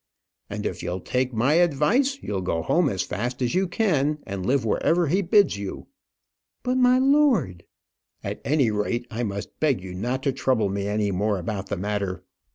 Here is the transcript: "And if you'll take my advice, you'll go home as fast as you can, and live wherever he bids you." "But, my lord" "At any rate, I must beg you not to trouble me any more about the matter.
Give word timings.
"And 0.49 0.65
if 0.65 0.81
you'll 0.81 0.99
take 1.01 1.31
my 1.31 1.53
advice, 1.61 2.17
you'll 2.23 2.41
go 2.41 2.63
home 2.63 2.89
as 2.89 3.03
fast 3.03 3.39
as 3.43 3.53
you 3.53 3.67
can, 3.67 4.17
and 4.25 4.43
live 4.43 4.65
wherever 4.65 5.05
he 5.05 5.21
bids 5.21 5.57
you." 5.59 5.89
"But, 6.63 6.77
my 6.79 6.97
lord" 6.97 7.65
"At 8.23 8.41
any 8.43 8.71
rate, 8.71 9.05
I 9.11 9.21
must 9.21 9.59
beg 9.59 9.83
you 9.83 9.93
not 9.93 10.23
to 10.23 10.31
trouble 10.31 10.69
me 10.69 10.87
any 10.87 11.11
more 11.11 11.37
about 11.37 11.67
the 11.69 11.77
matter. 11.77 12.23